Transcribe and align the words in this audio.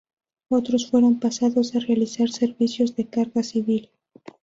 Otros 0.49 0.89
fueron 0.89 1.19
pasados 1.19 1.75
a 1.75 1.79
realizar 1.79 2.27
servicios 2.31 2.95
de 2.95 3.05
carga 3.05 3.43
civil. 3.43 3.91